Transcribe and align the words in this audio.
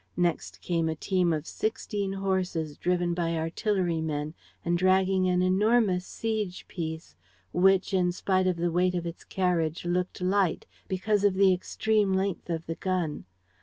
Next 0.17 0.61
came 0.61 0.89
a 0.89 0.95
team 0.95 1.31
of 1.31 1.45
sixteen 1.45 2.11
horses, 2.13 2.75
driven 2.75 3.13
by 3.13 3.37
artillery 3.37 4.01
men 4.01 4.33
and 4.65 4.75
dragging 4.75 5.29
an 5.29 5.43
enormous 5.43 6.07
siege 6.07 6.67
piece 6.67 7.15
which, 7.53 7.93
in 7.93 8.11
spite 8.11 8.47
of 8.47 8.55
the 8.57 8.71
weight 8.71 8.95
of 8.95 9.05
its 9.05 9.23
carriage, 9.23 9.85
looked 9.85 10.19
light, 10.19 10.65
because 10.87 11.23
of 11.23 11.35
the 11.35 11.53
extreme 11.53 12.13
length 12.13 12.49
of 12.49 12.65
the 12.65 12.73
gun. 12.73 13.25